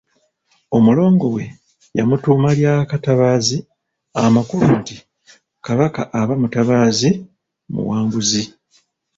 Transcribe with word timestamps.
Omulongo 0.77 1.25
we 1.35 1.43
yamutuuma 1.97 2.49
lya 2.57 2.73
Katabaazi 2.89 3.57
amakulu 4.23 4.65
nti 4.79 4.95
Kabaka 5.65 6.01
aba 6.19 6.33
mutabaazi 6.41 7.09
muwanguzi. 7.73 8.43